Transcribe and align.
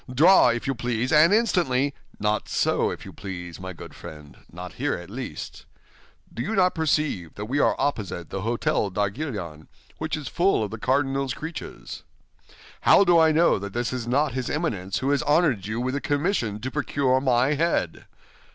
Draw, 0.11 0.49
if 0.49 0.65
you 0.65 0.73
please, 0.73 1.11
and 1.11 1.31
instantly—" 1.31 1.93
"Not 2.19 2.49
so, 2.49 2.89
if 2.89 3.05
you 3.05 3.13
please, 3.13 3.59
my 3.59 3.71
good 3.71 3.93
friend—not 3.93 4.73
here, 4.73 4.95
at 4.95 5.11
least. 5.11 5.67
Do 6.33 6.41
you 6.41 6.55
not 6.55 6.73
perceive 6.73 7.35
that 7.35 7.45
we 7.45 7.59
are 7.59 7.75
opposite 7.77 8.31
the 8.31 8.41
Hôtel 8.41 8.91
d'Arguillon, 8.95 9.67
which 9.99 10.17
is 10.17 10.27
full 10.27 10.63
of 10.63 10.71
the 10.71 10.79
cardinal's 10.79 11.35
creatures? 11.35 12.01
How 12.79 13.03
do 13.03 13.19
I 13.19 13.31
know 13.31 13.59
that 13.59 13.73
this 13.73 13.93
is 13.93 14.07
not 14.07 14.31
his 14.33 14.49
Eminence 14.49 14.97
who 14.97 15.11
has 15.11 15.21
honored 15.21 15.67
you 15.67 15.79
with 15.79 15.93
the 15.93 16.01
commission 16.01 16.59
to 16.61 16.71
procure 16.71 17.21
my 17.21 17.53
head? 17.53 18.07